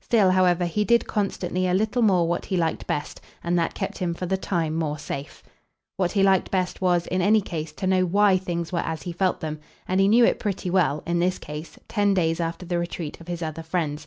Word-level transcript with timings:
Still, 0.00 0.30
however, 0.30 0.64
he 0.64 0.82
did 0.82 1.06
constantly 1.06 1.68
a 1.68 1.74
little 1.74 2.00
more 2.00 2.26
what 2.26 2.46
he 2.46 2.56
liked 2.56 2.86
best, 2.86 3.20
and 3.42 3.58
that 3.58 3.74
kept 3.74 3.98
him 3.98 4.14
for 4.14 4.24
the 4.24 4.38
time 4.38 4.74
more 4.76 4.96
safe. 4.96 5.42
What 5.98 6.12
he 6.12 6.22
liked 6.22 6.50
best 6.50 6.80
was, 6.80 7.06
in 7.08 7.20
any 7.20 7.42
case, 7.42 7.70
to 7.72 7.86
know 7.86 8.06
WHY 8.06 8.38
things 8.38 8.72
were 8.72 8.78
as 8.78 9.02
he 9.02 9.12
felt 9.12 9.40
them; 9.40 9.60
and 9.86 10.00
he 10.00 10.08
knew 10.08 10.24
it 10.24 10.40
pretty 10.40 10.70
well, 10.70 11.02
in 11.06 11.18
this 11.18 11.38
case, 11.38 11.78
ten 11.86 12.14
days 12.14 12.40
after 12.40 12.64
the 12.64 12.78
retreat 12.78 13.20
of 13.20 13.28
his 13.28 13.42
other 13.42 13.62
friends. 13.62 14.06